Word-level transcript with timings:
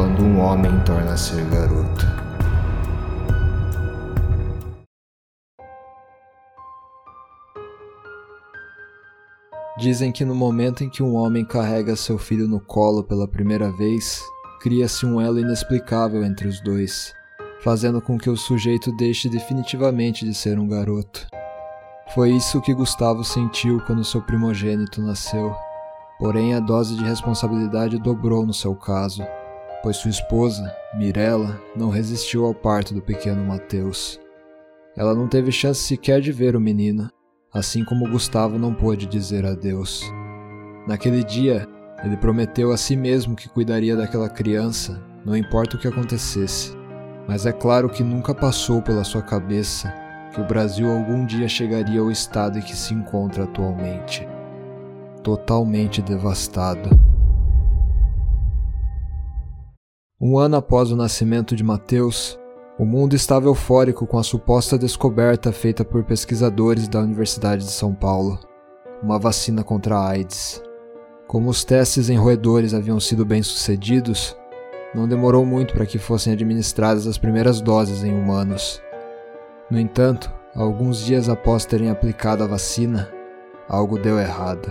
quando 0.00 0.22
um 0.22 0.40
homem 0.40 0.72
torna 0.82 1.12
a 1.12 1.16
ser 1.18 1.44
garoto. 1.50 2.06
Dizem 9.78 10.10
que 10.10 10.24
no 10.24 10.34
momento 10.34 10.82
em 10.82 10.88
que 10.88 11.02
um 11.02 11.16
homem 11.16 11.44
carrega 11.44 11.94
seu 11.96 12.16
filho 12.16 12.48
no 12.48 12.58
colo 12.58 13.04
pela 13.04 13.28
primeira 13.28 13.70
vez, 13.72 14.22
cria-se 14.62 15.04
um 15.04 15.20
elo 15.20 15.38
inexplicável 15.38 16.24
entre 16.24 16.48
os 16.48 16.62
dois, 16.62 17.12
fazendo 17.62 18.00
com 18.00 18.16
que 18.16 18.30
o 18.30 18.38
sujeito 18.38 18.90
deixe 18.96 19.28
definitivamente 19.28 20.24
de 20.24 20.32
ser 20.32 20.58
um 20.58 20.66
garoto. 20.66 21.26
Foi 22.14 22.30
isso 22.30 22.62
que 22.62 22.72
Gustavo 22.72 23.22
sentiu 23.22 23.82
quando 23.86 24.02
seu 24.02 24.22
primogênito 24.22 25.02
nasceu. 25.02 25.54
Porém, 26.18 26.54
a 26.54 26.60
dose 26.60 26.96
de 26.96 27.04
responsabilidade 27.04 27.98
dobrou 27.98 28.46
no 28.46 28.54
seu 28.54 28.74
caso, 28.74 29.22
pois 29.82 29.96
sua 29.96 30.10
esposa, 30.10 30.74
Mirella, 30.94 31.60
não 31.76 31.88
resistiu 31.88 32.44
ao 32.44 32.54
parto 32.54 32.94
do 32.94 33.00
pequeno 33.00 33.44
Mateus. 33.44 34.20
Ela 34.96 35.14
não 35.14 35.28
teve 35.28 35.52
chance 35.52 35.80
sequer 35.80 36.20
de 36.20 36.32
ver 36.32 36.56
o 36.56 36.60
menino, 36.60 37.10
assim 37.52 37.84
como 37.84 38.08
Gustavo 38.08 38.58
não 38.58 38.74
pôde 38.74 39.06
dizer 39.06 39.46
adeus. 39.46 40.04
Naquele 40.86 41.22
dia, 41.24 41.66
ele 42.04 42.16
prometeu 42.16 42.72
a 42.72 42.76
si 42.76 42.96
mesmo 42.96 43.36
que 43.36 43.48
cuidaria 43.48 43.96
daquela 43.96 44.28
criança, 44.28 45.02
não 45.24 45.36
importa 45.36 45.76
o 45.76 45.80
que 45.80 45.88
acontecesse. 45.88 46.76
Mas 47.28 47.46
é 47.46 47.52
claro 47.52 47.88
que 47.88 48.02
nunca 48.02 48.34
passou 48.34 48.82
pela 48.82 49.04
sua 49.04 49.22
cabeça 49.22 49.92
que 50.34 50.40
o 50.40 50.46
Brasil 50.46 50.90
algum 50.90 51.24
dia 51.24 51.48
chegaria 51.48 52.00
ao 52.00 52.10
estado 52.10 52.58
em 52.58 52.62
que 52.62 52.76
se 52.76 52.94
encontra 52.94 53.44
atualmente 53.44 54.26
totalmente 55.22 56.02
devastado. 56.02 56.88
Um 60.22 60.36
ano 60.36 60.56
após 60.56 60.92
o 60.92 60.96
nascimento 60.96 61.56
de 61.56 61.64
Mateus, 61.64 62.38
o 62.78 62.84
mundo 62.84 63.16
estava 63.16 63.46
eufórico 63.46 64.06
com 64.06 64.18
a 64.18 64.22
suposta 64.22 64.76
descoberta 64.76 65.50
feita 65.50 65.82
por 65.82 66.04
pesquisadores 66.04 66.86
da 66.88 67.00
Universidade 67.00 67.64
de 67.64 67.70
São 67.70 67.94
Paulo, 67.94 68.38
uma 69.02 69.18
vacina 69.18 69.64
contra 69.64 69.96
a 69.96 70.08
AIDS. 70.10 70.62
Como 71.26 71.48
os 71.48 71.64
testes 71.64 72.10
em 72.10 72.18
roedores 72.18 72.74
haviam 72.74 73.00
sido 73.00 73.24
bem-sucedidos, 73.24 74.36
não 74.94 75.08
demorou 75.08 75.46
muito 75.46 75.72
para 75.72 75.86
que 75.86 75.96
fossem 75.96 76.34
administradas 76.34 77.06
as 77.06 77.16
primeiras 77.16 77.62
doses 77.62 78.04
em 78.04 78.12
humanos. 78.12 78.78
No 79.70 79.80
entanto, 79.80 80.30
alguns 80.54 81.02
dias 81.02 81.30
após 81.30 81.64
terem 81.64 81.88
aplicado 81.88 82.44
a 82.44 82.46
vacina, 82.46 83.10
algo 83.66 83.98
deu 83.98 84.18
errado. 84.18 84.70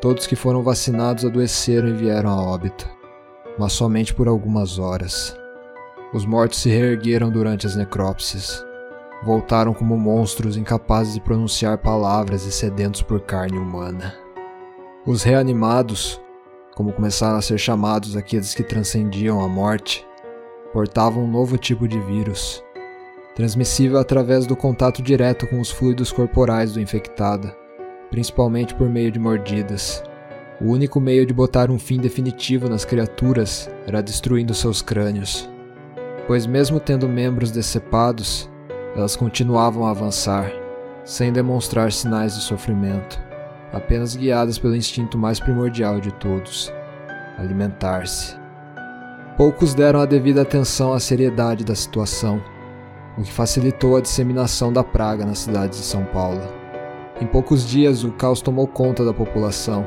Todos 0.00 0.26
que 0.26 0.34
foram 0.34 0.64
vacinados 0.64 1.24
adoeceram 1.24 1.86
e 1.86 1.92
vieram 1.92 2.30
a 2.30 2.42
óbito, 2.42 2.95
mas 3.58 3.72
somente 3.72 4.14
por 4.14 4.28
algumas 4.28 4.78
horas. 4.78 5.36
Os 6.12 6.24
mortos 6.24 6.60
se 6.60 6.68
reergueram 6.68 7.30
durante 7.30 7.66
as 7.66 7.76
necrópsias. 7.76 8.64
Voltaram 9.24 9.74
como 9.74 9.96
monstros 9.96 10.56
incapazes 10.56 11.14
de 11.14 11.20
pronunciar 11.20 11.78
palavras 11.78 12.44
e 12.44 12.52
sedentos 12.52 13.02
por 13.02 13.20
carne 13.20 13.58
humana. 13.58 14.14
Os 15.06 15.22
reanimados, 15.22 16.20
como 16.74 16.92
começaram 16.92 17.36
a 17.36 17.42
ser 17.42 17.58
chamados 17.58 18.16
aqueles 18.16 18.54
que 18.54 18.62
transcendiam 18.62 19.40
a 19.40 19.48
morte, 19.48 20.06
portavam 20.72 21.24
um 21.24 21.30
novo 21.30 21.56
tipo 21.56 21.88
de 21.88 21.98
vírus, 22.00 22.62
transmissível 23.34 23.98
através 23.98 24.46
do 24.46 24.56
contato 24.56 25.02
direto 25.02 25.46
com 25.46 25.60
os 25.60 25.70
fluidos 25.70 26.12
corporais 26.12 26.72
do 26.72 26.80
infectado, 26.80 27.50
principalmente 28.10 28.74
por 28.74 28.88
meio 28.88 29.10
de 29.10 29.18
mordidas. 29.18 30.02
O 30.60 30.70
único 30.70 31.00
meio 31.00 31.26
de 31.26 31.34
botar 31.34 31.70
um 31.70 31.78
fim 31.78 31.98
definitivo 31.98 32.68
nas 32.68 32.84
criaturas 32.84 33.68
era 33.86 34.02
destruindo 34.02 34.54
seus 34.54 34.80
crânios 34.80 35.48
pois, 36.26 36.46
mesmo 36.46 36.80
tendo 36.80 37.08
membros 37.08 37.50
decepados, 37.50 38.50
elas 38.94 39.14
continuavam 39.14 39.86
a 39.86 39.90
avançar, 39.90 40.50
sem 41.04 41.32
demonstrar 41.32 41.92
sinais 41.92 42.34
de 42.34 42.42
sofrimento, 42.42 43.20
apenas 43.72 44.16
guiadas 44.16 44.58
pelo 44.58 44.74
instinto 44.74 45.16
mais 45.16 45.38
primordial 45.38 46.00
de 46.00 46.12
todos: 46.14 46.72
alimentar-se. 47.38 48.36
Poucos 49.36 49.74
deram 49.74 50.00
a 50.00 50.06
devida 50.06 50.42
atenção 50.42 50.92
à 50.92 50.98
seriedade 50.98 51.64
da 51.64 51.74
situação, 51.74 52.42
o 53.16 53.22
que 53.22 53.32
facilitou 53.32 53.96
a 53.96 54.00
disseminação 54.00 54.72
da 54.72 54.82
praga 54.82 55.24
na 55.24 55.34
cidade 55.34 55.78
de 55.78 55.84
São 55.84 56.04
Paulo. 56.06 56.42
Em 57.20 57.26
poucos 57.26 57.66
dias, 57.66 58.02
o 58.02 58.12
caos 58.12 58.42
tomou 58.42 58.66
conta 58.66 59.04
da 59.04 59.12
população. 59.12 59.86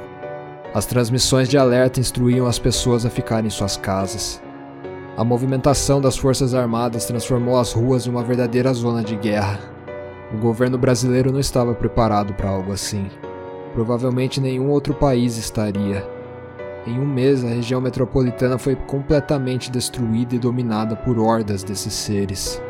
As 0.74 0.86
transmissões 0.86 1.50
de 1.50 1.58
alerta 1.58 2.00
instruíam 2.00 2.46
as 2.46 2.60
pessoas 2.60 3.04
a 3.04 3.10
ficarem 3.10 3.48
em 3.48 3.50
suas 3.50 3.76
casas. 3.76 4.42
A 5.18 5.24
movimentação 5.24 6.00
das 6.00 6.16
Forças 6.16 6.54
Armadas 6.54 7.06
transformou 7.06 7.58
as 7.58 7.74
ruas 7.74 8.06
em 8.06 8.10
uma 8.12 8.24
verdadeira 8.24 8.72
zona 8.74 9.04
de 9.04 9.16
guerra. 9.16 9.60
O 10.32 10.38
governo 10.38 10.78
brasileiro 10.78 11.32
não 11.32 11.40
estava 11.40 11.74
preparado 11.74 12.36
para 12.36 12.50
algo 12.50 12.72
assim. 12.72 13.10
Provavelmente 13.74 14.40
nenhum 14.40 14.70
outro 14.70 14.94
país 14.94 15.38
estaria. 15.38 16.08
Em 16.86 17.00
um 17.00 17.06
mês, 17.06 17.44
a 17.44 17.50
região 17.50 17.82
metropolitana 17.82 18.58
foi 18.60 18.76
completamente 18.76 19.72
destruída 19.72 20.36
e 20.36 20.40
dominada 20.40 20.96
por 20.96 21.18
hordas 21.18 21.64
desses 21.64 21.94
seres. 21.94 22.62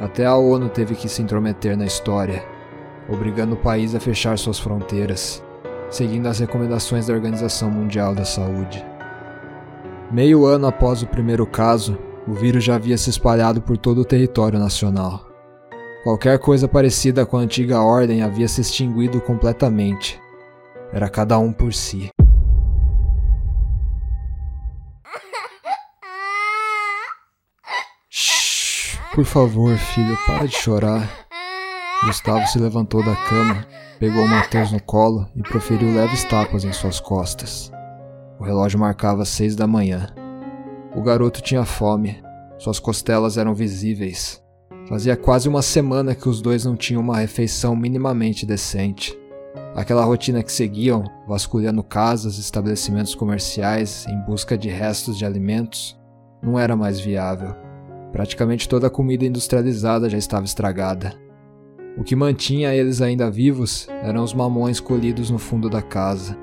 Até 0.00 0.26
a 0.26 0.36
ONU 0.36 0.68
teve 0.68 0.94
que 0.94 1.08
se 1.08 1.22
intrometer 1.22 1.76
na 1.76 1.86
história, 1.86 2.44
obrigando 3.08 3.54
o 3.54 3.58
país 3.58 3.94
a 3.94 4.00
fechar 4.00 4.36
suas 4.36 4.58
fronteiras, 4.58 5.42
seguindo 5.90 6.26
as 6.26 6.38
recomendações 6.38 7.06
da 7.06 7.14
Organização 7.14 7.70
Mundial 7.70 8.14
da 8.14 8.24
Saúde. 8.24 8.84
Meio 10.10 10.46
ano 10.46 10.66
após 10.66 11.02
o 11.02 11.06
primeiro 11.06 11.46
caso, 11.46 11.98
o 12.26 12.32
vírus 12.32 12.64
já 12.64 12.76
havia 12.76 12.98
se 12.98 13.10
espalhado 13.10 13.60
por 13.60 13.76
todo 13.76 14.00
o 14.00 14.04
território 14.04 14.58
nacional. 14.58 15.26
Qualquer 16.02 16.38
coisa 16.38 16.68
parecida 16.68 17.26
com 17.26 17.36
a 17.36 17.40
antiga 17.40 17.80
ordem 17.80 18.22
havia 18.22 18.46
se 18.46 18.60
extinguido 18.60 19.20
completamente. 19.20 20.20
Era 20.92 21.08
cada 21.08 21.36
um 21.38 21.52
por 21.52 21.74
si. 21.74 22.08
Shhh, 28.08 29.00
por 29.12 29.24
favor, 29.24 29.76
filho, 29.76 30.16
para 30.26 30.46
de 30.46 30.54
chorar. 30.54 31.25
Gustavo 32.04 32.46
se 32.46 32.58
levantou 32.58 33.02
da 33.02 33.16
cama, 33.16 33.66
pegou 33.98 34.26
Mateus 34.28 34.70
no 34.70 34.80
colo 34.80 35.26
e 35.34 35.42
proferiu 35.42 35.94
leves 35.94 36.24
tapas 36.24 36.62
em 36.64 36.72
suas 36.72 37.00
costas. 37.00 37.72
O 38.38 38.44
relógio 38.44 38.78
marcava 38.78 39.24
seis 39.24 39.56
da 39.56 39.66
manhã. 39.66 40.08
O 40.94 41.02
garoto 41.02 41.40
tinha 41.40 41.64
fome, 41.64 42.22
suas 42.58 42.78
costelas 42.78 43.38
eram 43.38 43.54
visíveis. 43.54 44.42
Fazia 44.88 45.16
quase 45.16 45.48
uma 45.48 45.62
semana 45.62 46.14
que 46.14 46.28
os 46.28 46.40
dois 46.40 46.64
não 46.64 46.76
tinham 46.76 47.02
uma 47.02 47.16
refeição 47.16 47.74
minimamente 47.74 48.46
decente. 48.46 49.18
Aquela 49.74 50.04
rotina 50.04 50.42
que 50.42 50.52
seguiam, 50.52 51.02
vasculhando 51.26 51.82
casas, 51.82 52.38
estabelecimentos 52.38 53.14
comerciais 53.14 54.06
em 54.06 54.18
busca 54.20 54.56
de 54.56 54.68
restos 54.68 55.18
de 55.18 55.24
alimentos, 55.24 55.98
não 56.42 56.58
era 56.58 56.76
mais 56.76 57.00
viável. 57.00 57.54
Praticamente 58.12 58.68
toda 58.68 58.86
a 58.86 58.90
comida 58.90 59.24
industrializada 59.24 60.08
já 60.08 60.18
estava 60.18 60.44
estragada. 60.44 61.25
O 61.96 62.04
que 62.04 62.14
mantinha 62.14 62.74
eles 62.74 63.00
ainda 63.00 63.30
vivos 63.30 63.88
eram 64.02 64.22
os 64.22 64.34
mamões 64.34 64.80
colhidos 64.80 65.30
no 65.30 65.38
fundo 65.38 65.70
da 65.70 65.80
casa 65.80 66.36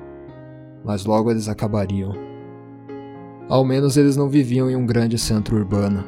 mas 0.84 1.04
logo 1.04 1.30
eles 1.30 1.48
acabariam. 1.48 2.12
Ao 3.48 3.64
menos 3.64 3.96
eles 3.96 4.16
não 4.16 4.28
viviam 4.28 4.70
em 4.70 4.76
um 4.76 4.86
grande 4.86 5.18
centro 5.18 5.56
urbano. 5.56 6.04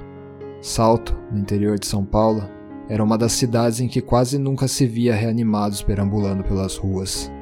Salto, 0.60 1.16
no 1.32 1.38
interior 1.38 1.78
de 1.78 1.86
São 1.86 2.04
Paulo, 2.04 2.42
era 2.88 3.02
uma 3.02 3.18
das 3.18 3.32
cidades 3.32 3.80
em 3.80 3.88
que 3.88 4.00
quase 4.00 4.38
nunca 4.38 4.68
se 4.68 4.86
via 4.86 5.14
reanimados 5.14 5.82
perambulando 5.82 6.44
pelas 6.44 6.76
ruas. 6.76 7.32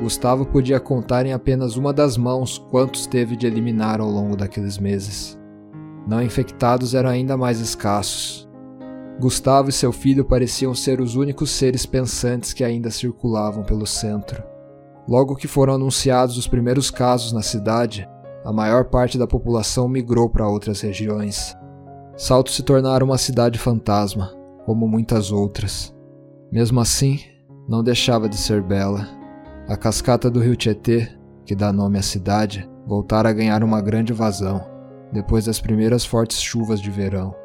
Gustavo 0.00 0.44
podia 0.44 0.80
contar 0.80 1.26
em 1.26 1.32
apenas 1.32 1.76
uma 1.76 1.92
das 1.92 2.16
mãos 2.16 2.58
quantos 2.70 3.06
teve 3.06 3.36
de 3.36 3.46
eliminar 3.46 4.00
ao 4.00 4.08
longo 4.08 4.36
daqueles 4.36 4.78
meses. 4.78 5.38
Não 6.06 6.22
infectados 6.22 6.94
eram 6.94 7.10
ainda 7.10 7.36
mais 7.36 7.60
escassos. 7.60 8.48
Gustavo 9.22 9.70
e 9.70 9.72
seu 9.72 9.92
filho 9.92 10.24
pareciam 10.24 10.74
ser 10.74 11.00
os 11.00 11.14
únicos 11.14 11.52
seres 11.52 11.86
pensantes 11.86 12.52
que 12.52 12.64
ainda 12.64 12.90
circulavam 12.90 13.62
pelo 13.62 13.86
centro. 13.86 14.42
Logo 15.08 15.36
que 15.36 15.46
foram 15.46 15.74
anunciados 15.74 16.36
os 16.36 16.48
primeiros 16.48 16.90
casos 16.90 17.32
na 17.32 17.40
cidade, 17.40 18.08
a 18.44 18.52
maior 18.52 18.86
parte 18.86 19.16
da 19.16 19.24
população 19.24 19.86
migrou 19.86 20.28
para 20.28 20.48
outras 20.48 20.80
regiões. 20.80 21.56
Salto 22.16 22.50
se 22.50 22.64
tornara 22.64 23.04
uma 23.04 23.16
cidade 23.16 23.60
fantasma, 23.60 24.34
como 24.66 24.88
muitas 24.88 25.30
outras. 25.30 25.94
Mesmo 26.50 26.80
assim, 26.80 27.20
não 27.68 27.80
deixava 27.80 28.28
de 28.28 28.36
ser 28.36 28.60
bela. 28.60 29.08
A 29.68 29.76
cascata 29.76 30.28
do 30.28 30.40
rio 30.40 30.56
Tietê, 30.56 31.08
que 31.46 31.54
dá 31.54 31.72
nome 31.72 31.96
à 31.96 32.02
cidade, 32.02 32.68
voltara 32.84 33.28
a 33.28 33.32
ganhar 33.32 33.62
uma 33.62 33.80
grande 33.80 34.12
vazão, 34.12 34.66
depois 35.12 35.44
das 35.44 35.60
primeiras 35.60 36.04
fortes 36.04 36.42
chuvas 36.42 36.80
de 36.80 36.90
verão. 36.90 37.41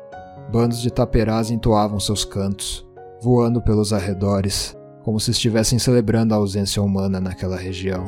Bandos 0.52 0.82
de 0.82 0.90
taperás 0.90 1.52
entoavam 1.52 2.00
seus 2.00 2.24
cantos, 2.24 2.88
voando 3.22 3.62
pelos 3.62 3.92
arredores, 3.92 4.78
como 5.04 5.20
se 5.20 5.32
estivessem 5.32 5.78
celebrando 5.78 6.34
a 6.34 6.38
ausência 6.38 6.82
humana 6.82 7.20
naquela 7.20 7.58
região. 7.58 8.06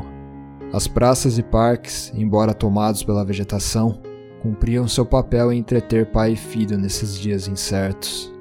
As 0.72 0.88
praças 0.88 1.38
e 1.38 1.44
parques, 1.44 2.14
embora 2.16 2.54
tomados 2.54 3.04
pela 3.04 3.26
vegetação, 3.26 4.00
cumpriam 4.42 4.88
seu 4.88 5.06
papel 5.06 5.52
em 5.52 5.60
entreter 5.60 6.12
pai 6.12 6.34
e 6.34 6.36
filho 6.38 6.78
nesses 6.78 7.18
dias 7.18 7.48
incertos. 7.48 8.34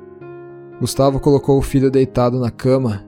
Gustavo 0.81 1.19
colocou 1.19 1.59
o 1.59 1.63
filho 1.63 1.91
deitado 1.91 2.39
na 2.39 2.51
cama 2.51 3.05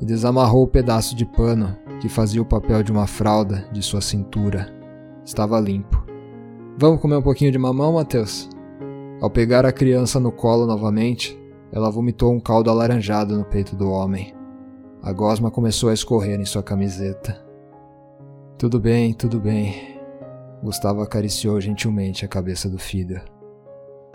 e 0.00 0.04
desamarrou 0.04 0.64
o 0.64 0.68
pedaço 0.68 1.16
de 1.16 1.24
pano 1.24 1.74
que 2.00 2.08
fazia 2.08 2.42
o 2.42 2.46
papel 2.46 2.82
de 2.82 2.92
uma 2.92 3.06
fralda 3.06 3.66
de 3.72 3.80
sua 3.80 4.02
cintura. 4.02 4.70
Estava 5.24 5.58
limpo. 5.58 6.04
Vamos 6.76 7.00
comer 7.00 7.16
um 7.16 7.22
pouquinho 7.22 7.52
de 7.52 7.58
mamão, 7.58 7.94
Mateus? 7.94 8.50
Ao 9.24 9.30
pegar 9.30 9.64
a 9.64 9.72
criança 9.72 10.20
no 10.20 10.30
colo 10.30 10.66
novamente, 10.66 11.34
ela 11.72 11.90
vomitou 11.90 12.30
um 12.30 12.38
caldo 12.38 12.68
alaranjado 12.68 13.34
no 13.34 13.42
peito 13.42 13.74
do 13.74 13.90
homem. 13.90 14.34
A 15.02 15.14
gosma 15.14 15.50
começou 15.50 15.88
a 15.88 15.94
escorrer 15.94 16.38
em 16.38 16.44
sua 16.44 16.62
camiseta. 16.62 17.42
Tudo 18.58 18.78
bem, 18.78 19.14
tudo 19.14 19.40
bem. 19.40 19.98
Gustavo 20.62 21.00
acariciou 21.00 21.58
gentilmente 21.58 22.22
a 22.22 22.28
cabeça 22.28 22.68
do 22.68 22.78
filho. 22.78 23.18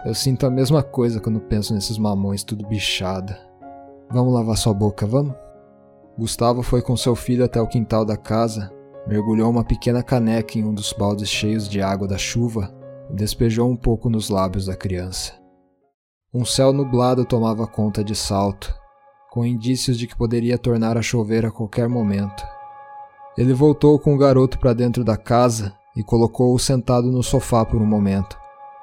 Eu 0.05 0.13
sinto 0.13 0.45
a 0.45 0.51
mesma 0.51 0.83
coisa 0.83 1.19
quando 1.19 1.39
penso 1.39 1.73
nesses 1.73 1.97
mamões 1.97 2.43
tudo 2.43 2.67
bichada. 2.67 3.35
Vamos 4.11 4.31
lavar 4.31 4.57
sua 4.57 4.75
boca, 4.75 5.07
vamos? 5.07 5.33
Gustavo 6.19 6.61
foi 6.61 6.83
com 6.83 6.95
seu 6.95 7.15
filho 7.15 7.43
até 7.43 7.59
o 7.59 7.65
quintal 7.65 8.05
da 8.05 8.15
casa, 8.15 8.71
mergulhou 9.07 9.49
uma 9.49 9.63
pequena 9.63 10.03
caneca 10.03 10.59
em 10.59 10.63
um 10.63 10.71
dos 10.71 10.93
baldes 10.93 11.29
cheios 11.29 11.67
de 11.67 11.81
água 11.81 12.07
da 12.07 12.19
chuva 12.19 12.77
despejou 13.09 13.69
um 13.69 13.75
pouco 13.75 14.09
nos 14.09 14.29
lábios 14.29 14.65
da 14.65 14.75
criança. 14.75 15.33
Um 16.33 16.45
céu 16.45 16.71
nublado 16.71 17.25
tomava 17.25 17.65
conta 17.65 18.03
de 18.03 18.15
Salto, 18.15 18.73
com 19.31 19.45
indícios 19.45 19.97
de 19.97 20.07
que 20.07 20.15
poderia 20.15 20.57
tornar 20.57 20.97
a 20.97 21.01
chover 21.01 21.45
a 21.45 21.51
qualquer 21.51 21.89
momento. 21.89 22.45
Ele 23.37 23.53
voltou 23.53 23.97
com 23.99 24.13
o 24.13 24.17
garoto 24.17 24.59
para 24.59 24.73
dentro 24.73 25.03
da 25.03 25.17
casa 25.17 25.75
e 25.95 26.03
colocou-o 26.03 26.59
sentado 26.59 27.11
no 27.11 27.23
sofá 27.23 27.65
por 27.65 27.81
um 27.81 27.85
momento 27.85 28.37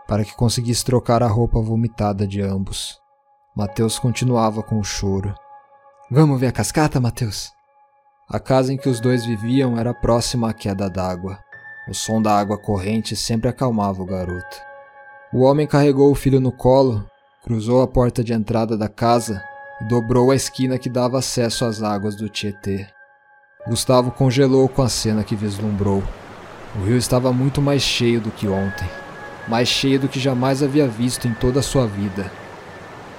para 0.06 0.24
que 0.24 0.34
conseguisse 0.34 0.84
trocar 0.84 1.22
a 1.22 1.26
roupa 1.26 1.60
vomitada 1.60 2.26
de 2.26 2.40
ambos. 2.40 2.98
Mateus 3.56 3.98
continuava 3.98 4.62
com 4.62 4.78
o 4.78 4.84
choro. 4.84 5.34
Vamos 6.10 6.38
ver 6.38 6.48
a 6.48 6.52
cascata, 6.52 7.00
Mateus? 7.00 7.50
A 8.28 8.38
casa 8.38 8.72
em 8.72 8.76
que 8.76 8.88
os 8.88 9.00
dois 9.00 9.24
viviam 9.24 9.78
era 9.78 9.94
próxima 9.94 10.50
à 10.50 10.54
queda 10.54 10.88
d'água. 10.88 11.38
O 11.88 11.94
som 11.94 12.20
da 12.20 12.38
água 12.38 12.58
corrente 12.58 13.14
sempre 13.14 13.48
acalmava 13.48 14.02
o 14.02 14.06
garoto. 14.06 14.56
O 15.32 15.42
homem 15.42 15.66
carregou 15.66 16.10
o 16.10 16.14
filho 16.14 16.40
no 16.40 16.52
colo, 16.52 17.04
cruzou 17.42 17.82
a 17.82 17.86
porta 17.86 18.24
de 18.24 18.32
entrada 18.32 18.76
da 18.76 18.88
casa 18.88 19.42
e 19.80 19.84
dobrou 19.84 20.30
a 20.30 20.36
esquina 20.36 20.78
que 20.78 20.88
dava 20.88 21.18
acesso 21.18 21.64
às 21.64 21.82
águas 21.82 22.16
do 22.16 22.28
Tietê. 22.28 22.86
Gustavo 23.66 24.10
congelou 24.10 24.68
com 24.68 24.82
a 24.82 24.88
cena 24.88 25.24
que 25.24 25.36
vislumbrou. 25.36 26.02
O 26.76 26.84
rio 26.84 26.96
estava 26.96 27.32
muito 27.32 27.60
mais 27.62 27.82
cheio 27.82 28.20
do 28.20 28.30
que 28.30 28.48
ontem 28.48 28.88
mais 29.48 29.68
cheia 29.68 29.98
do 29.98 30.08
que 30.08 30.18
jamais 30.18 30.62
havia 30.62 30.88
visto 30.88 31.28
em 31.28 31.34
toda 31.34 31.60
a 31.60 31.62
sua 31.62 31.86
vida. 31.86 32.30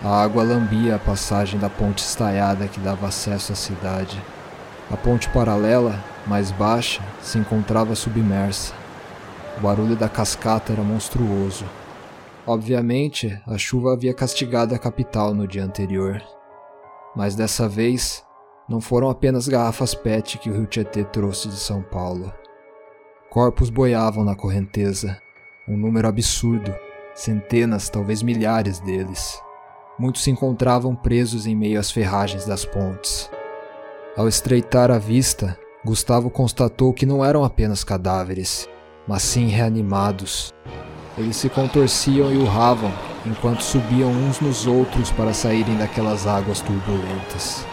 A 0.03 0.21
água 0.21 0.43
lambia 0.43 0.95
a 0.95 0.99
passagem 0.99 1.59
da 1.59 1.69
ponte 1.69 2.03
estaiada 2.03 2.67
que 2.67 2.79
dava 2.79 3.07
acesso 3.07 3.53
à 3.53 3.55
cidade. 3.55 4.21
A 4.89 4.95
ponte 4.95 5.27
paralela, 5.29 6.01
mais 6.25 6.49
baixa, 6.51 7.03
se 7.21 7.37
encontrava 7.37 7.93
submersa. 7.93 8.73
O 9.57 9.61
barulho 9.61 9.95
da 9.95 10.07
cascata 10.07 10.71
era 10.71 10.81
monstruoso. 10.81 11.65
Obviamente, 12.45 13.37
a 13.45 13.57
chuva 13.57 13.91
havia 13.91 14.13
castigado 14.13 14.73
a 14.73 14.79
capital 14.79 15.33
no 15.33 15.45
dia 15.45 15.65
anterior. 15.65 16.23
Mas 17.13 17.35
dessa 17.35 17.67
vez, 17.67 18.23
não 18.69 18.79
foram 18.79 19.09
apenas 19.09 19.47
garrafas 19.47 19.93
PET 19.93 20.37
que 20.37 20.49
o 20.49 20.53
rio 20.53 20.65
Tietê 20.65 21.03
trouxe 21.03 21.49
de 21.49 21.57
São 21.57 21.81
Paulo. 21.81 22.31
Corpos 23.29 23.69
boiavam 23.69 24.23
na 24.23 24.35
correnteza, 24.35 25.17
um 25.67 25.75
número 25.75 26.07
absurdo, 26.07 26.73
centenas, 27.13 27.89
talvez 27.89 28.23
milhares 28.23 28.79
deles. 28.79 29.41
Muitos 29.99 30.23
se 30.23 30.31
encontravam 30.31 30.95
presos 30.95 31.45
em 31.45 31.55
meio 31.55 31.77
às 31.77 31.91
ferragens 31.91 32.45
das 32.45 32.63
pontes. 32.63 33.29
Ao 34.17 34.27
estreitar 34.27 34.89
a 34.89 34.97
vista, 34.97 35.57
Gustavo 35.85 36.29
constatou 36.31 36.91
que 36.91 37.05
não 37.05 37.23
eram 37.23 37.43
apenas 37.43 37.83
cadáveres, 37.83 38.67
mas 39.07 39.21
sim 39.21 39.45
reanimados. 39.45 40.51
Eles 41.15 41.37
se 41.37 41.47
contorciam 41.49 42.33
e 42.33 42.37
urravam 42.37 42.91
enquanto 43.25 43.61
subiam 43.61 44.09
uns 44.09 44.41
nos 44.41 44.65
outros 44.65 45.11
para 45.11 45.33
saírem 45.35 45.77
daquelas 45.77 46.25
águas 46.25 46.61
turbulentas. 46.61 47.63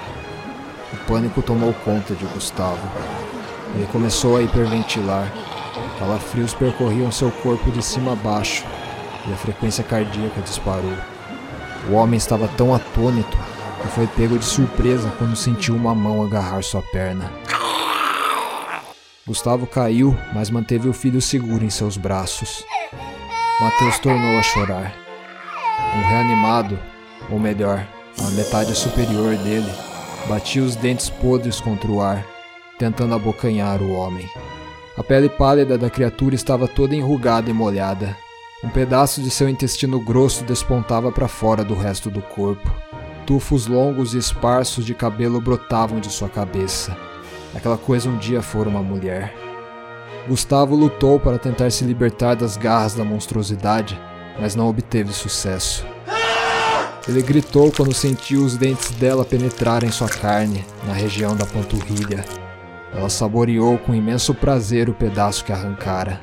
O 0.93 0.97
pânico 1.07 1.41
tomou 1.41 1.73
conta 1.85 2.15
de 2.15 2.27
Gustavo. 2.27 2.87
Ele 3.75 3.87
começou 3.87 4.37
a 4.37 4.43
hiperventilar 4.43 5.33
Calafrios 5.99 6.55
percorriam 6.55 7.11
seu 7.11 7.31
corpo 7.31 7.71
de 7.71 7.83
cima 7.83 8.13
a 8.13 8.17
baixo 8.17 8.65
e 9.27 9.33
a 9.33 9.37
frequência 9.37 9.83
cardíaca 9.83 10.41
disparou. 10.41 10.93
O 11.89 11.95
homem 11.95 12.17
estava 12.17 12.49
tão 12.49 12.75
atônito 12.75 13.37
que 13.85 13.91
foi 13.91 14.07
pego 14.07 14.39
de 14.39 14.45
surpresa 14.47 15.13
quando 15.19 15.37
sentiu 15.37 15.77
uma 15.77 15.95
mão 15.95 16.25
agarrar 16.25 16.63
sua 16.63 16.81
perna. 16.81 17.31
Gustavo 19.27 19.67
caiu, 19.67 20.17
mas 20.33 20.49
manteve 20.49 20.89
o 20.89 20.93
filho 20.93 21.21
seguro 21.21 21.65
em 21.65 21.71
seus 21.71 21.99
braços. 21.99 22.65
Mateus 23.61 23.99
tornou 23.99 24.39
a 24.39 24.43
chorar. 24.43 24.95
Um 25.97 26.09
reanimado, 26.09 26.79
ou 27.31 27.39
melhor, 27.39 27.87
a 28.19 28.31
metade 28.31 28.75
superior 28.75 29.37
dele, 29.37 29.71
batia 30.29 30.63
os 30.63 30.77
dentes 30.77 31.11
podres 31.11 31.61
contra 31.61 31.91
o 31.91 32.01
ar, 32.01 32.25
tentando 32.79 33.15
abocanhar 33.15 33.83
o 33.83 33.93
homem. 33.93 34.29
A 34.97 35.03
pele 35.03 35.29
pálida 35.29 35.77
da 35.77 35.91
criatura 35.91 36.35
estava 36.35 36.67
toda 36.67 36.95
enrugada 36.95 37.51
e 37.51 37.53
molhada. 37.53 38.17
Um 38.63 38.69
pedaço 38.71 39.21
de 39.21 39.31
seu 39.31 39.49
intestino 39.49 40.01
grosso 40.01 40.43
despontava 40.45 41.13
para 41.13 41.29
fora 41.29 41.63
do 41.63 41.75
resto 41.75 42.11
do 42.11 42.23
corpo. 42.23 42.84
Tufos 43.27 43.67
longos 43.67 44.13
e 44.13 44.19
esparsos 44.19 44.85
de 44.85 44.95
cabelo 44.95 45.41
brotavam 45.41 45.99
de 45.99 46.11
sua 46.11 46.29
cabeça. 46.29 46.97
Aquela 47.55 47.79
coisa 47.79 48.09
um 48.09 48.19
dia 48.19 48.43
fora 48.43 48.69
uma 48.69 48.83
mulher. 48.83 49.35
Gustavo 50.29 50.75
lutou 50.75 51.19
para 51.19 51.39
tentar 51.39 51.71
se 51.71 51.85
libertar 51.85 52.35
das 52.35 52.57
garras 52.57 52.95
da 52.95 53.05
monstruosidade, 53.05 53.99
mas 54.39 54.55
não 54.55 54.69
obteve 54.69 55.13
sucesso. 55.13 55.87
Ele 57.07 57.23
gritou 57.23 57.71
quando 57.71 57.95
sentiu 57.95 58.43
os 58.43 58.57
dentes 58.57 58.91
dela 58.93 59.25
penetrarem 59.25 59.91
sua 59.91 60.09
carne, 60.09 60.65
na 60.87 60.93
região 60.93 61.37
da 61.37 61.45
panturrilha. 61.47 62.25
Ela 62.95 63.09
saboreou 63.09 63.79
com 63.79 63.95
imenso 63.95 64.35
prazer 64.35 64.89
o 64.89 64.95
pedaço 64.95 65.45
que 65.45 65.53
arrancara. 65.53 66.21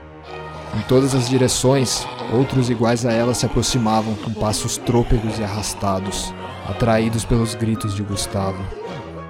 Em 0.75 0.81
todas 0.87 1.13
as 1.13 1.29
direções, 1.29 2.07
outros 2.31 2.69
iguais 2.69 3.05
a 3.05 3.11
ela 3.11 3.33
se 3.33 3.45
aproximavam 3.45 4.15
com 4.15 4.33
passos 4.33 4.77
trôpegos 4.77 5.37
e 5.37 5.43
arrastados, 5.43 6.33
atraídos 6.71 7.23
pelos 7.23 7.53
gritos 7.53 7.93
de 7.93 8.01
Gustavo. 8.01 8.63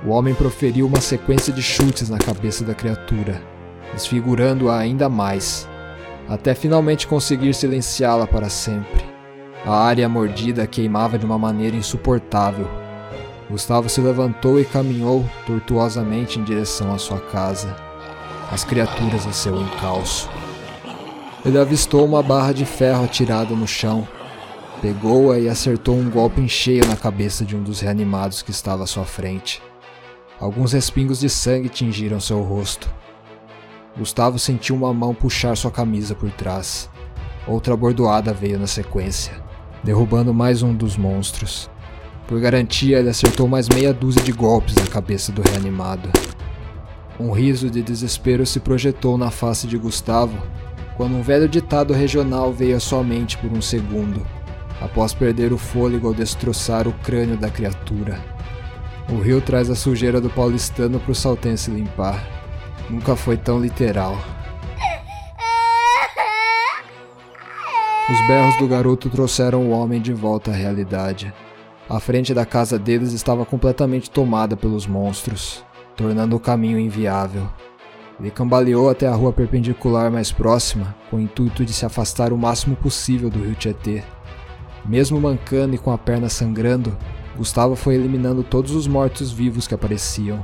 O 0.06 0.10
homem 0.10 0.34
proferiu 0.34 0.88
uma 0.88 1.02
sequência 1.02 1.52
de 1.52 1.62
chutes 1.62 2.10
na 2.10 2.18
cabeça 2.18 2.64
da 2.64 2.74
criatura, 2.74 3.42
desfigurando-a 3.94 4.78
ainda 4.78 5.10
mais, 5.10 5.68
até 6.30 6.56
finalmente 6.56 7.08
conseguir 7.08 7.54
silenciá-la 7.54 8.26
para 8.26 8.50
sempre. 8.50 9.04
A 9.66 9.76
área 9.76 10.08
mordida 10.10 10.66
queimava 10.66 11.20
de 11.20 11.26
uma 11.26 11.38
maneira 11.38 11.76
insuportável, 11.76 12.68
Gustavo 13.52 13.90
se 13.90 14.00
levantou 14.00 14.62
e 14.62 14.64
caminhou 14.64 15.26
tortuosamente 15.46 16.40
em 16.40 16.44
direção 16.44 16.94
à 16.94 16.98
sua 16.98 17.20
casa, 17.20 17.76
as 18.50 18.64
criaturas 18.64 19.26
em 19.26 19.34
seu 19.34 19.62
encalço. 19.62 20.30
Ele 21.46 21.60
avistou 21.60 22.06
uma 22.06 22.24
barra 22.24 22.54
de 22.54 22.64
ferro 22.64 23.04
atirada 23.04 23.54
no 23.54 23.68
chão, 23.68 24.08
pegou-a 24.82 25.38
e 25.38 25.48
acertou 25.48 25.96
um 25.96 26.10
golpe 26.10 26.42
em 26.42 26.48
cheio 26.48 26.86
na 26.88 26.96
cabeça 26.96 27.46
de 27.46 27.56
um 27.56 27.62
dos 27.62 27.80
reanimados 27.80 28.42
que 28.42 28.50
estava 28.50 28.84
à 28.84 28.88
sua 28.88 29.06
frente. 29.06 29.62
Alguns 30.40 30.74
respingos 30.74 31.20
de 31.20 31.30
sangue 31.30 31.70
tingiram 31.70 32.20
seu 32.20 32.42
rosto. 32.42 32.90
Gustavo 33.96 34.40
sentiu 34.40 34.76
uma 34.76 34.92
mão 34.92 35.14
puxar 35.14 35.56
sua 35.56 35.70
camisa 35.70 36.16
por 36.16 36.32
trás. 36.32 36.90
Outra 37.46 37.78
bordoada 37.78 38.34
veio 38.34 38.58
na 38.58 38.66
sequência, 38.66 39.34
derrubando 39.84 40.34
mais 40.34 40.64
um 40.64 40.74
dos 40.74 40.98
monstros. 40.98 41.70
Por 42.28 42.40
garantia, 42.40 42.98
ele 42.98 43.10
acertou 43.10 43.48
mais 43.48 43.70
meia 43.70 43.94
dúzia 43.94 44.24
de 44.24 44.32
golpes 44.32 44.74
na 44.76 44.88
cabeça 44.88 45.32
do 45.32 45.44
reanimado. 45.44 46.10
Um 47.20 47.32
riso 47.32 47.70
de 47.70 47.84
desespero 47.84 48.48
se 48.48 48.60
projetou 48.60 49.16
na 49.16 49.30
face 49.30 49.68
de 49.68 49.78
Gustavo 49.78 50.36
quando 50.98 51.16
um 51.16 51.22
velho 51.22 51.48
ditado 51.48 51.94
regional 51.94 52.52
veio 52.52 52.78
à 52.78 52.80
sua 52.80 53.04
mente 53.04 53.38
por 53.38 53.52
um 53.52 53.62
segundo, 53.62 54.26
após 54.82 55.14
perder 55.14 55.54
o 55.54 55.58
fôlego 55.58 56.08
ao 56.08 56.14
destroçar 56.14 56.88
o 56.88 56.94
crânio 56.94 57.38
da 57.38 57.50
criatura. 57.50 58.20
O 59.10 59.20
rio 59.20 59.42
traz 59.42 59.70
a 59.70 59.76
sujeira 59.76 60.20
do 60.20 60.30
paulistano 60.30 61.00
para 61.00 61.12
o 61.12 61.16
saltense 61.16 61.70
limpar. 61.70 62.26
Nunca 62.90 63.16
foi 63.16 63.38
tão 63.38 63.60
literal. 63.60 64.18
Os 68.10 68.28
berros 68.28 68.58
do 68.58 68.68
garoto 68.68 69.10
trouxeram 69.10 69.68
o 69.68 69.70
homem 69.70 70.02
de 70.02 70.12
volta 70.12 70.52
à 70.52 70.54
realidade. 70.54 71.34
A 71.90 72.00
frente 72.00 72.34
da 72.34 72.46
casa 72.46 72.78
deles 72.80 73.14
estava 73.14 73.46
completamente 73.46 74.10
tomada 74.10 74.58
pelos 74.58 74.88
monstros, 74.88 75.64
tornando 75.96 76.36
o 76.36 76.40
caminho 76.40 76.80
inviável. 76.80 77.48
Ele 78.20 78.30
cambaleou 78.32 78.90
até 78.90 79.08
a 79.08 79.16
rua 79.16 79.34
perpendicular 79.34 80.12
mais 80.12 80.32
próxima, 80.32 80.96
com 81.10 81.18
o 81.18 81.20
intuito 81.20 81.66
de 81.66 81.74
se 81.74 81.86
afastar 81.86 82.32
o 82.32 82.38
máximo 82.38 82.76
possível 82.76 83.30
do 83.30 83.40
rio 83.40 83.56
Tietê. 83.56 84.04
Mesmo 84.86 85.20
mancando 85.20 85.76
e 85.76 85.78
com 85.78 85.92
a 85.92 85.98
perna 85.98 86.30
sangrando, 86.30 86.98
Gustavo 87.38 87.76
foi 87.76 87.96
eliminando 87.96 88.44
todos 88.44 88.72
os 88.72 88.88
mortos-vivos 88.88 89.68
que 89.68 89.76
apareciam. 89.76 90.44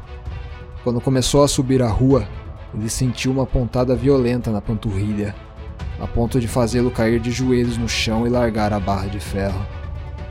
Quando 0.84 1.02
começou 1.02 1.44
a 1.44 1.48
subir 1.48 1.82
a 1.82 1.88
rua, 1.88 2.28
ele 2.74 2.90
sentiu 2.90 3.32
uma 3.32 3.46
pontada 3.46 3.96
violenta 3.96 4.52
na 4.52 4.62
panturrilha, 4.62 5.36
a 6.00 6.08
ponto 6.08 6.40
de 6.40 6.48
fazê-lo 6.48 6.92
cair 6.92 7.20
de 7.20 7.32
joelhos 7.32 7.78
no 7.78 7.90
chão 7.90 8.26
e 8.26 8.30
largar 8.30 8.72
a 8.72 8.80
barra 8.80 9.08
de 9.08 9.20
ferro. 9.20 9.66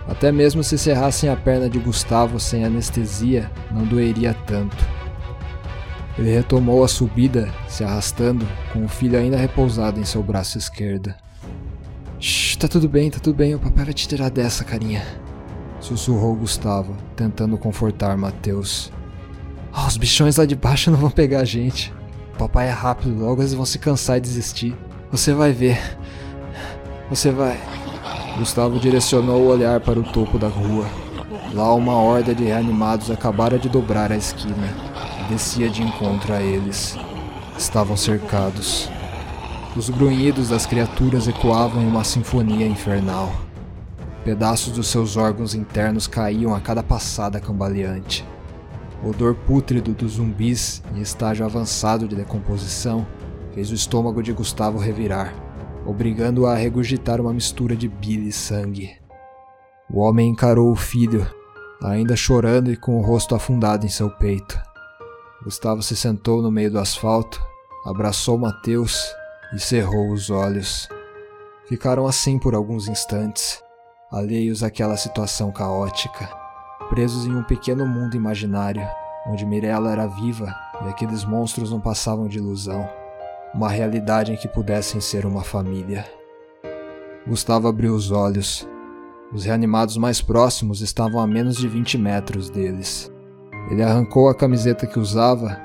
Até 0.08 0.30
mesmo 0.30 0.62
se 0.62 0.78
serrassem 0.78 1.28
a 1.28 1.36
perna 1.36 1.68
de 1.68 1.78
Gustavo 1.78 2.38
sem 2.38 2.64
anestesia, 2.64 3.50
não 3.72 3.84
doeria 3.84 4.34
tanto. 4.46 4.76
Ele 6.16 6.30
retomou 6.30 6.84
a 6.84 6.88
subida, 6.88 7.52
se 7.68 7.84
arrastando, 7.84 8.46
com 8.72 8.84
o 8.84 8.88
filho 8.88 9.18
ainda 9.18 9.36
repousado 9.36 10.00
em 10.00 10.04
seu 10.04 10.22
braço 10.22 10.56
esquerdo. 10.56 11.12
Shh, 12.18 12.56
tá 12.56 12.68
tudo 12.68 12.88
bem, 12.88 13.10
tá 13.10 13.18
tudo 13.18 13.36
bem, 13.36 13.54
o 13.54 13.58
papai 13.58 13.84
vai 13.84 13.94
te 13.94 14.08
tirar 14.08 14.30
dessa, 14.30 14.64
carinha. 14.64 15.02
Sussurrou 15.80 16.34
Gustavo, 16.34 16.96
tentando 17.14 17.58
confortar 17.58 18.16
Mateus. 18.16 18.92
Oh, 19.76 19.86
os 19.86 19.96
bichões 19.96 20.36
lá 20.36 20.46
de 20.46 20.56
baixo 20.56 20.90
não 20.92 20.98
vão 20.98 21.10
pegar 21.10 21.40
a 21.40 21.44
gente. 21.44 21.92
O 22.34 22.38
papai 22.38 22.68
é 22.68 22.72
rápido, 22.72 23.18
logo 23.18 23.42
eles 23.42 23.54
vão 23.54 23.66
se 23.66 23.78
cansar 23.78 24.18
e 24.18 24.20
desistir. 24.20 24.76
Você 25.10 25.32
vai 25.32 25.52
ver. 25.52 25.78
Você 27.10 27.30
vai. 27.30 27.58
Gustavo 28.38 28.78
direcionou 28.78 29.42
o 29.42 29.48
olhar 29.48 29.80
para 29.80 29.98
o 29.98 30.02
topo 30.02 30.38
da 30.38 30.48
rua. 30.48 30.86
Lá 31.54 31.72
uma 31.74 31.94
horda 31.94 32.34
de 32.34 32.44
reanimados 32.44 33.10
acabara 33.10 33.58
de 33.58 33.68
dobrar 33.68 34.12
a 34.12 34.16
esquina 34.16 34.86
descia 35.28 35.68
de 35.68 35.82
encontro 35.82 36.32
a 36.32 36.42
eles. 36.42 36.96
Estavam 37.58 37.96
cercados. 37.96 38.88
Os 39.76 39.90
grunhidos 39.90 40.48
das 40.48 40.64
criaturas 40.64 41.28
ecoavam 41.28 41.82
em 41.82 41.86
uma 41.86 42.02
sinfonia 42.02 42.66
infernal. 42.66 43.30
Pedaços 44.24 44.72
dos 44.72 44.88
seus 44.88 45.18
órgãos 45.18 45.54
internos 45.54 46.06
caíam 46.06 46.54
a 46.54 46.60
cada 46.60 46.82
passada 46.82 47.38
cambaleante. 47.38 48.24
O 49.04 49.10
odor 49.10 49.34
pútrido 49.34 49.92
dos 49.92 50.12
zumbis, 50.12 50.82
em 50.94 51.02
estágio 51.02 51.44
avançado 51.44 52.08
de 52.08 52.16
decomposição, 52.16 53.06
fez 53.52 53.70
o 53.70 53.74
estômago 53.74 54.22
de 54.22 54.32
Gustavo 54.32 54.78
revirar, 54.78 55.34
obrigando-o 55.84 56.46
a 56.46 56.54
regurgitar 56.54 57.20
uma 57.20 57.34
mistura 57.34 57.76
de 57.76 57.86
bile 57.86 58.28
e 58.28 58.32
sangue. 58.32 58.96
O 59.90 60.00
homem 60.00 60.30
encarou 60.30 60.72
o 60.72 60.76
filho, 60.76 61.30
ainda 61.82 62.16
chorando 62.16 62.72
e 62.72 62.78
com 62.78 62.98
o 62.98 63.02
rosto 63.02 63.34
afundado 63.34 63.84
em 63.84 63.90
seu 63.90 64.08
peito. 64.08 64.58
Gustavo 65.44 65.82
se 65.82 65.94
sentou 65.94 66.40
no 66.40 66.50
meio 66.50 66.70
do 66.70 66.78
asfalto, 66.78 67.38
abraçou 67.84 68.38
Mateus 68.38 69.04
e 69.52 69.58
cerrou 69.58 70.10
os 70.10 70.30
olhos. 70.30 70.88
Ficaram 71.68 72.06
assim 72.06 72.38
por 72.38 72.54
alguns 72.54 72.88
instantes, 72.88 73.62
alheios 74.10 74.62
àquela 74.62 74.96
situação 74.96 75.50
caótica, 75.50 76.28
presos 76.88 77.26
em 77.26 77.34
um 77.34 77.42
pequeno 77.42 77.86
mundo 77.86 78.16
imaginário, 78.16 78.86
onde 79.28 79.44
Mirella 79.44 79.90
era 79.90 80.06
viva 80.06 80.54
e 80.84 80.88
aqueles 80.88 81.24
monstros 81.24 81.70
não 81.70 81.80
passavam 81.80 82.28
de 82.28 82.38
ilusão, 82.38 82.88
uma 83.54 83.68
realidade 83.68 84.32
em 84.32 84.36
que 84.36 84.48
pudessem 84.48 85.00
ser 85.00 85.26
uma 85.26 85.42
família. 85.42 86.04
Gustavo 87.26 87.66
abriu 87.66 87.94
os 87.94 88.12
olhos. 88.12 88.68
Os 89.32 89.44
reanimados 89.44 89.96
mais 89.96 90.22
próximos 90.22 90.80
estavam 90.80 91.20
a 91.20 91.26
menos 91.26 91.56
de 91.56 91.66
20 91.66 91.98
metros 91.98 92.48
deles. 92.48 93.10
Ele 93.68 93.82
arrancou 93.82 94.28
a 94.28 94.34
camiseta 94.34 94.86
que 94.86 95.00
usava 95.00 95.60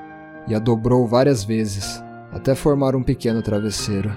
e 0.48 0.54
a 0.54 0.58
dobrou 0.58 1.06
várias 1.06 1.44
vezes, 1.44 2.02
até 2.32 2.54
formar 2.54 2.96
um 2.96 3.02
pequeno 3.02 3.42
travesseiro. 3.42 4.10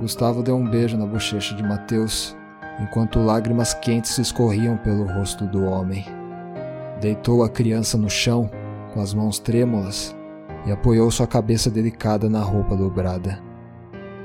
Gustavo 0.00 0.42
deu 0.42 0.56
um 0.56 0.68
beijo 0.68 0.96
na 0.96 1.06
bochecha 1.06 1.54
de 1.54 1.62
Mateus, 1.62 2.36
enquanto 2.80 3.20
lágrimas 3.20 3.72
quentes 3.74 4.18
escorriam 4.18 4.76
pelo 4.78 5.04
rosto 5.04 5.46
do 5.46 5.64
homem. 5.64 6.04
Deitou 7.00 7.44
a 7.44 7.48
criança 7.48 7.96
no 7.96 8.10
chão, 8.10 8.50
com 8.92 9.00
as 9.00 9.14
mãos 9.14 9.38
trêmulas, 9.38 10.14
e 10.66 10.72
apoiou 10.72 11.10
sua 11.10 11.26
cabeça 11.26 11.70
delicada 11.70 12.28
na 12.28 12.40
roupa 12.40 12.76
dobrada. 12.76 13.38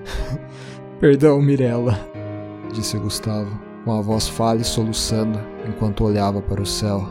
Perdão, 1.00 1.42
Mirella, 1.42 2.00
disse 2.74 2.98
Gustavo, 2.98 3.60
com 3.84 3.92
a 3.92 4.02
voz 4.02 4.28
falha 4.28 4.62
e 4.62 4.66
soluçando, 4.66 5.40
enquanto 5.68 6.04
olhava 6.04 6.42
para 6.42 6.62
o 6.62 6.66
céu. 6.66 7.08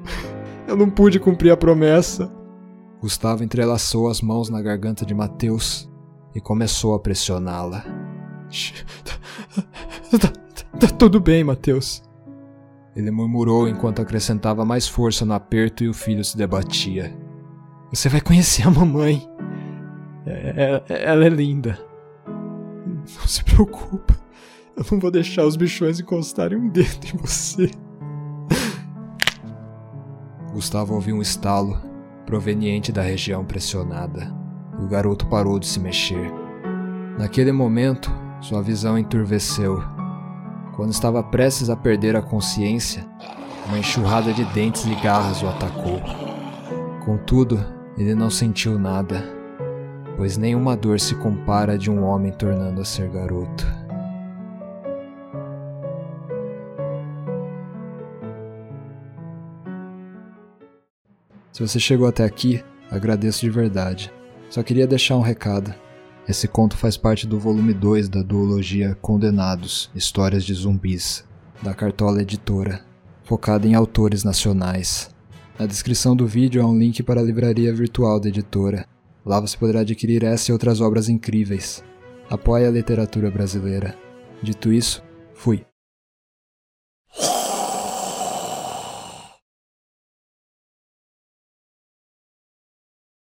Eu 0.68 0.76
não 0.76 0.90
pude 0.90 1.18
cumprir 1.18 1.50
a 1.50 1.56
promessa. 1.56 2.30
Gustavo 3.00 3.44
entrelaçou 3.44 4.08
as 4.08 4.20
mãos 4.22 4.48
na 4.48 4.62
garganta 4.62 5.04
de 5.04 5.14
Mateus 5.14 5.90
e 6.34 6.40
começou 6.40 6.94
a 6.94 6.98
pressioná-la. 6.98 7.84
Tá, 9.04 10.18
tá, 10.18 10.78
tá, 10.80 10.88
tudo 10.88 11.20
bem, 11.20 11.44
Mateus. 11.44 12.02
Ele 12.94 13.10
murmurou 13.10 13.68
enquanto 13.68 14.00
acrescentava 14.00 14.64
mais 14.64 14.88
força 14.88 15.24
no 15.26 15.34
aperto 15.34 15.84
e 15.84 15.88
o 15.88 15.94
filho 15.94 16.24
se 16.24 16.36
debatia. 16.36 17.14
Você 17.92 18.08
vai 18.08 18.20
conhecer 18.20 18.66
a 18.66 18.70
mamãe. 18.70 19.28
É, 20.24 20.82
é, 20.88 21.04
ela 21.04 21.26
é 21.26 21.28
linda. 21.28 21.78
Não 22.26 23.26
se 23.26 23.44
preocupa. 23.44 24.16
Eu 24.74 24.84
não 24.90 24.98
vou 24.98 25.10
deixar 25.10 25.44
os 25.44 25.56
bichões 25.56 26.00
encostarem 26.00 26.58
um 26.58 26.68
dedo 26.68 27.06
em 27.14 27.16
você. 27.18 27.70
Gustavo 30.52 30.94
ouviu 30.94 31.16
um 31.16 31.22
estalo 31.22 31.95
proveniente 32.26 32.90
da 32.90 33.00
região 33.00 33.44
pressionada. 33.44 34.34
O 34.78 34.86
garoto 34.86 35.26
parou 35.26 35.58
de 35.58 35.66
se 35.66 35.78
mexer. 35.80 36.30
Naquele 37.16 37.52
momento, 37.52 38.12
sua 38.40 38.60
visão 38.60 38.98
enturveceu. 38.98 39.82
Quando 40.74 40.92
estava 40.92 41.22
prestes 41.22 41.70
a 41.70 41.76
perder 41.76 42.16
a 42.16 42.20
consciência, 42.20 43.06
uma 43.66 43.78
enxurrada 43.78 44.32
de 44.32 44.44
dentes 44.46 44.84
e 44.84 44.94
garras 44.96 45.42
o 45.42 45.48
atacou. 45.48 46.02
Contudo, 47.04 47.64
ele 47.96 48.14
não 48.14 48.28
sentiu 48.28 48.78
nada, 48.78 49.24
pois 50.16 50.36
nenhuma 50.36 50.76
dor 50.76 51.00
se 51.00 51.14
compara 51.14 51.78
de 51.78 51.90
um 51.90 52.04
homem 52.04 52.32
tornando 52.32 52.80
a 52.80 52.84
ser 52.84 53.08
garoto. 53.08 53.85
Se 61.56 61.66
você 61.66 61.80
chegou 61.80 62.06
até 62.06 62.22
aqui, 62.22 62.62
agradeço 62.90 63.40
de 63.40 63.48
verdade. 63.48 64.12
Só 64.50 64.62
queria 64.62 64.86
deixar 64.86 65.16
um 65.16 65.22
recado. 65.22 65.74
Esse 66.28 66.46
conto 66.46 66.76
faz 66.76 66.98
parte 66.98 67.26
do 67.26 67.38
volume 67.38 67.72
2 67.72 68.10
da 68.10 68.20
duologia 68.20 68.94
Condenados 69.00 69.90
Histórias 69.94 70.44
de 70.44 70.52
Zumbis, 70.52 71.24
da 71.62 71.72
Cartola 71.72 72.20
Editora, 72.20 72.84
focada 73.24 73.66
em 73.66 73.74
autores 73.74 74.22
nacionais. 74.22 75.08
Na 75.58 75.64
descrição 75.64 76.14
do 76.14 76.26
vídeo 76.26 76.62
há 76.62 76.66
um 76.66 76.78
link 76.78 77.02
para 77.02 77.22
a 77.22 77.24
livraria 77.24 77.72
virtual 77.72 78.20
da 78.20 78.28
editora. 78.28 78.86
Lá 79.24 79.40
você 79.40 79.56
poderá 79.56 79.80
adquirir 79.80 80.24
essa 80.24 80.50
e 80.50 80.52
outras 80.52 80.82
obras 80.82 81.08
incríveis. 81.08 81.82
Apoie 82.28 82.66
a 82.66 82.70
literatura 82.70 83.30
brasileira. 83.30 83.96
Dito 84.42 84.70
isso, 84.70 85.02
fui. 85.32 85.64